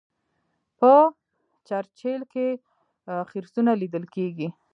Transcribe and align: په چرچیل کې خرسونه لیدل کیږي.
په 0.79 0.93
چرچیل 1.67 2.21
کې 2.33 2.47
خرسونه 3.29 3.71
لیدل 3.81 4.03
کیږي. 4.15 4.47